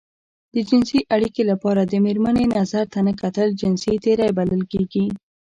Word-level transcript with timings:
د 0.53 0.55
جنسي 0.69 0.99
اړيکې 1.15 1.43
لپاره 1.51 1.81
د 1.85 1.93
مېرمنې 2.05 2.45
نظر 2.57 2.85
ته 2.93 2.99
نه 3.07 3.13
کتل 3.21 3.47
جنسي 3.61 3.93
تېری 4.03 4.29
بلل 4.37 4.61
کېږي. 4.71 5.05